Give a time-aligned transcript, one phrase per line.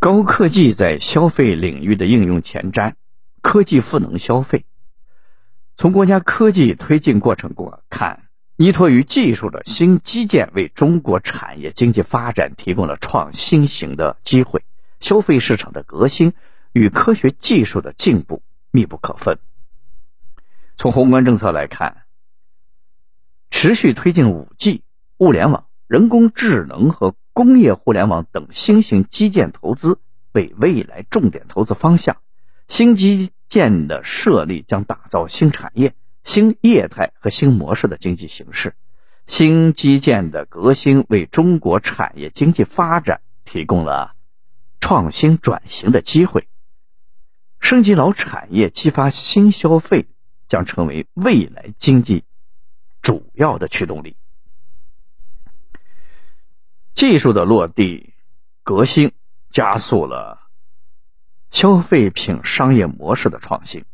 [0.00, 2.94] 高科技在消费领域的应用前瞻，
[3.42, 4.64] 科技赋能消费。
[5.76, 8.22] 从国家科技推进过程中看，
[8.56, 14.64] 依托于技术的新基建为中国产业经济发展提供了创新型的机会，
[15.00, 16.32] 消费市场的革新
[16.72, 19.38] 与科学技术的进步密不可分。
[20.78, 22.04] 从宏观政策来看，
[23.50, 24.82] 持续推进五 G、
[25.18, 29.98] 物联网、人工智能和工业互联网等新型基建投资
[30.32, 32.18] 为未来重点投资方向。
[32.68, 38.74] 新基建的设立将打造新产业、新业态和新模式的经济形势。
[39.26, 44.14] 新基建的革新为中国产业经济发展提供了
[44.78, 46.46] 创新转型的机会。
[47.58, 50.06] 升级老产业、激发新消费。
[50.50, 52.24] 将成为未来经济
[53.00, 54.16] 主要的驱动力。
[57.00, 58.12] 技术的落地
[58.62, 59.12] 革新，
[59.48, 60.38] 加速了
[61.50, 63.86] 消费品商业模式的创新。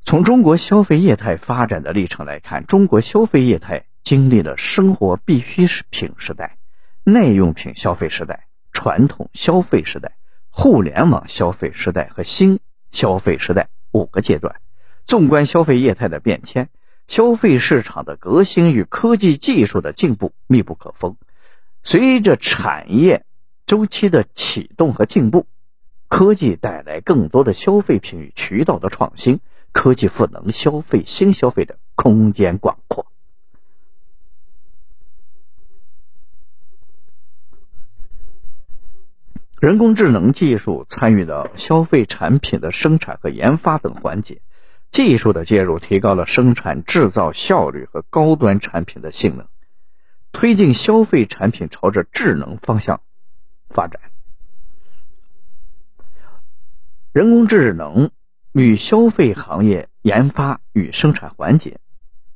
[0.00, 6.56] 从中国消费业态发展的历程来看，中国消费业态经历了生活必需品时代、
[7.02, 10.16] 耐用品消费时代、传统消费时代、
[10.48, 12.60] 互联网消费时代和新。
[12.92, 14.56] 消费时代五个阶段，
[15.04, 16.70] 纵观消费业态的变迁，
[17.06, 21.16] 消费市场的革新与科技技术的进步密不可分。
[21.82, 23.24] 随着产业
[23.66, 25.46] 周期的启动和进步，
[26.08, 29.40] 科技带来更多的消费品与渠道的创新，
[29.72, 33.06] 科技赋能消费新消费的空间广阔。
[39.60, 44.42] 人工智能技术参与到消费产品的生产和研发等环节，
[44.94, 49.48] 技术的介入提高了生产制造效率和高端产品的性能，
[50.30, 53.00] 推进消费产品朝着智能方向
[53.68, 54.00] 发展。
[57.12, 58.12] 人工智能
[58.52, 61.80] 与消费行业研发与生产环节，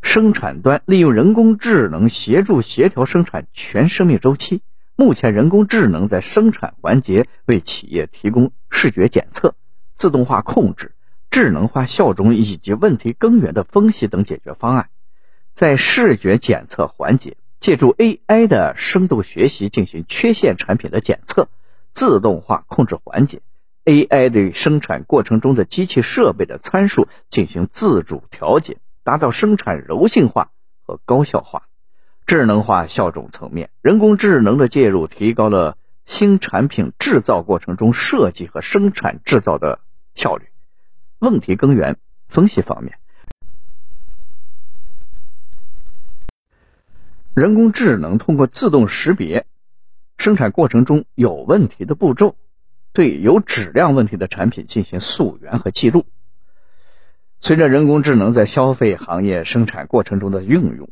[0.00, 4.62] 生产端利用人工智能协助协调生产全生命周期。
[4.94, 9.56] 目前，人工智能在生产环节为企业提供视觉检测、
[9.96, 10.94] 自动化控制、
[11.34, 14.88] 智能化效种以及问题根源的分析等解决方案。
[15.52, 21.48] 在视觉检测环节，借助 AI 的深度学习进行缺陷产品的检测；
[21.90, 23.40] 自动化控制环节
[23.84, 30.52] ，AI 对生产过程中的机器设备的参数进行自主调节，达到生产柔性化
[30.86, 31.64] 和高效化。
[32.26, 39.80] 智能化效种层面，人工智能的介入提高了新产品制造过程中设计和生产制造的
[40.14, 40.44] 效率。
[41.24, 41.96] 问题根源
[42.28, 42.98] 分析方面，
[47.34, 49.46] 人工智能通过自动识别
[50.18, 52.36] 生产过程中有问题的步骤，
[52.92, 56.04] 对有质量问题的产品进行溯源和记录。
[57.40, 60.90] 随着人工智能在消费行业生产过程中的运用。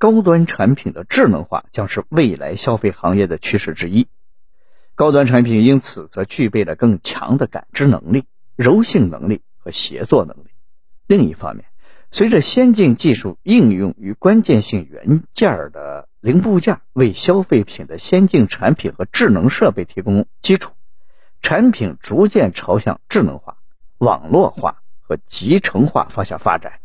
[0.00, 4.06] 高端产品的智能化将是未来消费行业的趋势之一，
[4.94, 8.24] 高端产品因此则具备了更强的感知能力、
[8.54, 10.48] 柔性能力和协作能力。
[11.06, 11.66] 另一方面，
[12.10, 20.72] 随着先进技术应用与关键性元件的零部件为消费品的先进产品和智能设备提供基础，
[21.42, 23.58] 产品逐渐朝向智能化、
[23.98, 26.80] 网络化和集成化方向发展。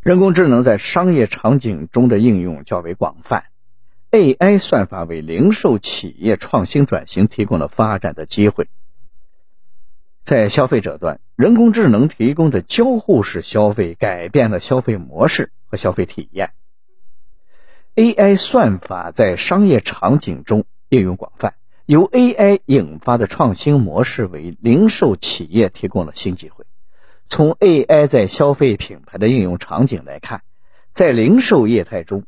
[0.00, 3.44] 人工智能在商业场景中的应用较为广泛
[4.10, 8.68] ，AI 算法为零售企业创新转型提供了发展的机会。
[10.26, 16.50] 在消费者端，人工智能提供的交互式消费改变了消费模式和消费体验。
[17.94, 21.54] AI 算法在商业场景中应用广泛，
[21.84, 26.64] 由 AI 引发的创新模式为零售企业提供了新机会。
[27.26, 30.42] 从 AI 在消费品牌的应用场景来看，
[30.90, 32.24] 在零售业态中，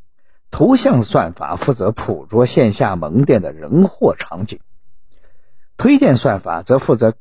[0.53, 4.61] 图像算法负责捕捉线下门店的人货场景，
[5.77, 7.17] 推荐算法则负责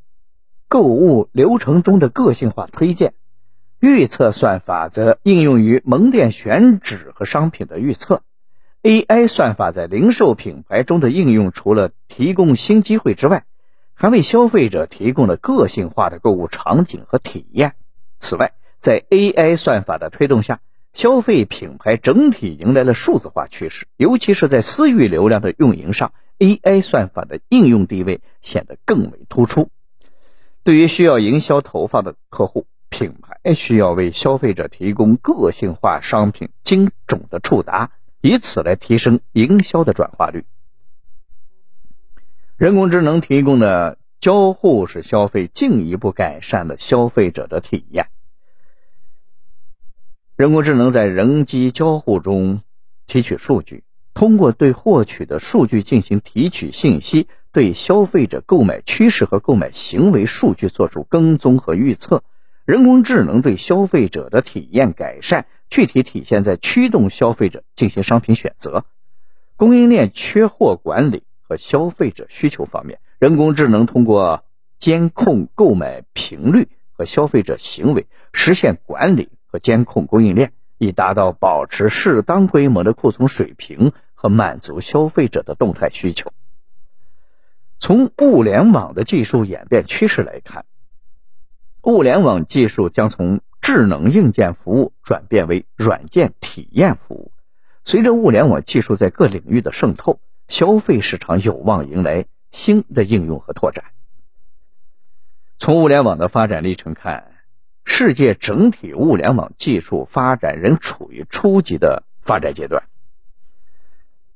[0.70, 3.14] 购物流程中的个性化推荐，
[3.80, 8.22] 预测算法则应用于门店选址和商品的预测。
[8.84, 13.46] AI 算法在零售品牌中的应用，除了提供新机会之外，
[13.94, 17.76] 还为消费者提供了个性化的购物场景和体验。
[18.20, 20.60] 此外，在 AI 算法的推动下，
[20.92, 29.70] 消费品牌整体迎来了数字化趋势，尤其是在私域流量的运营上，AI 算法的应用地位显得更为突出。
[30.68, 40.44] 对于需要营销投放的客户，品牌需要为消费者提供个性化商品精准的触达，以此来提升营销的转化率。
[42.58, 48.10] 人工智能提供的交互式消费进一步改善了消费者的体验。
[50.36, 52.62] 人工智能在人机交互中
[53.06, 62.22] 提取数据，通过对获取的数据进行提取信息，对消费者购买趋势和购买行为数据做出跟踪和预测。
[62.66, 68.86] 人工智能对消费者的体验改善，具体体现在驱动消费者进行商品选择、
[69.56, 71.24] 供应链缺货管理。
[71.42, 74.44] 和消费者需求方面，人工智能通过
[74.78, 86.32] 监控购买频率和消费者行为，实现管理和监控供应链，以达到保持适当规模的库存水平和满足消费者的动态需求。
[87.80, 90.66] 从物联网的技术演变趋势来看，
[91.84, 97.32] 物联网技术将从智能硬件服务转变为软件体验服务。
[97.86, 103.86] 随着物联网技术在各领域的渗透，消费市场有望迎来新的应用和拓展。
[105.58, 107.32] 从物联网的发展历程看，
[107.86, 112.84] 世界整体物联网技术发展仍处于初级的发展阶段，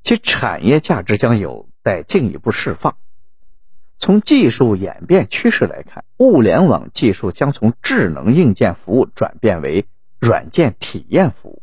[0.04, 2.96] 其产业价值将有待进一步释放。
[4.01, 9.86] 从技术演变趋势来看，物联网技术将从智能硬件服务转变为
[10.19, 11.62] 软件体验服务。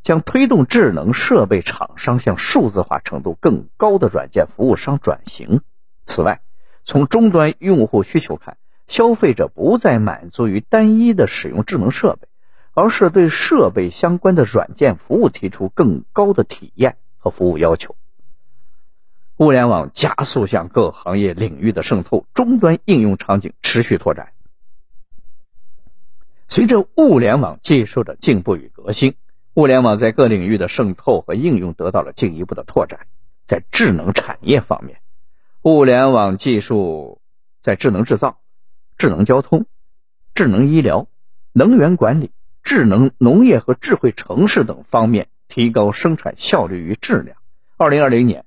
[0.00, 5.60] 将推动智能设备厂商向数字化程度更高的软件服务商转型。
[6.04, 6.40] 此外，
[6.84, 8.56] 从终端用户需求看，
[8.86, 12.28] 消费者不再满足于单一的使用智能设备，
[12.74, 17.96] 而是对设备相关的软件服务提出更高的体验和服务要求。
[19.36, 24.32] 物联网加速向各行业领域的渗透，终端应用场景持续拓展。
[26.48, 29.14] 随着物联网技术的进步与革新。
[29.54, 33.00] 物联网在各领域的渗透和应用得到了进一步的拓展。
[33.44, 35.00] 在智能产业方面，
[35.60, 37.20] 物联网技术
[37.60, 38.38] 在智能制造、
[38.96, 39.66] 智能交通、
[40.34, 41.06] 智能医疗、
[41.52, 42.30] 能源管理、
[42.62, 47.36] 智能农业和智慧城市等方面提高生产效率与质量。
[47.76, 48.46] 二零二零年，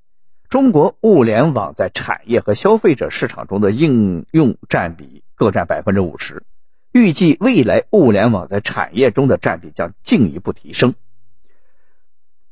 [0.50, 6.44] 中国物联网在产业和消费者市场中的应用占比各占百分之五十。
[6.92, 10.96] 预计未来物联网在产业中的占比将进一步提升。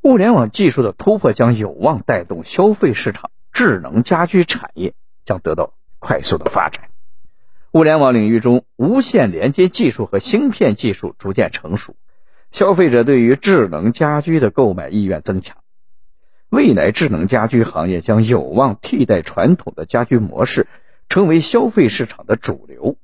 [0.02, 6.90] 物联网技术的突破将有望带动消费市场，智能家居产业将得到快速的发展。
[7.72, 11.96] 物联网领域中，无线连接技术和芯片技术逐渐成熟，
[12.52, 15.63] 消费者对于智能家居的购买意愿增强。
[16.54, 20.68] 未来智能家居行业将有望替代传统的家居模式，
[21.10, 22.96] 成为消费市场的主流。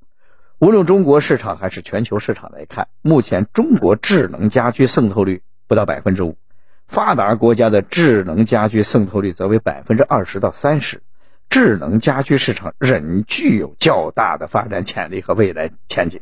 [0.60, 6.38] 无论中国市场还是全球市场来看，目前中国智能家居渗透率不到百分之五，
[6.86, 11.02] 发达国家的智能家居渗透率则为百分之二十到三十，
[11.50, 16.22] 智能家居市场仍具有较大的发展潜力和未来前景。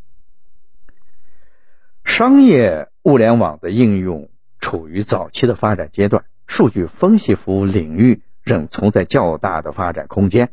[2.06, 4.30] 商业物联网的应用
[4.60, 10.50] 处于早期的发展阶段，数据分析服务领域仍存在较大的发展空间，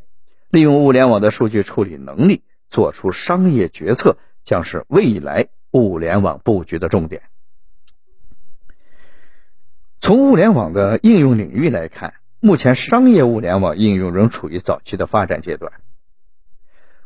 [0.51, 2.43] 利用物联网的数据处理能力。
[2.71, 7.23] 做出商业决策将是未来物联网布局的重点。
[10.01, 15.73] 从物联网的应用领域来看，目前商业物联网应用仍处于早期的发展阶段。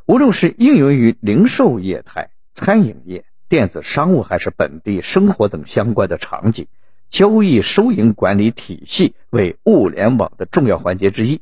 [0.07, 6.67] 无论是应用于零售业态、餐饮业、电子商务，还是本地生活等相关的场景，
[7.11, 11.41] 交易收银管理体系为物联网的重要环节之一。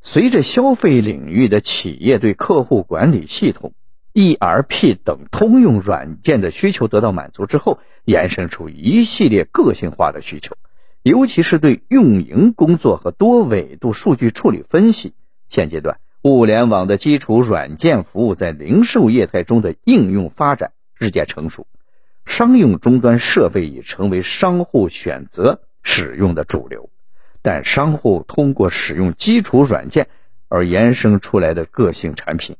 [0.00, 3.72] 随着消费领域的企业对客户管理系统、
[4.12, 10.56] ERP 等通用软件的需求得到满足之后，衍生出一系列个性化的需求，
[11.02, 15.14] 尤其是对运营工作和多维度数据处理分析。
[15.48, 21.66] 现阶段，物联网的基础软件服务在零售业态中的应用发展日渐成熟，
[22.26, 26.90] 商用终端设备已成为商户选择使用的主流。
[27.42, 30.08] 但商户通过使用基础软件
[30.48, 32.56] 而延伸出来的个性产品，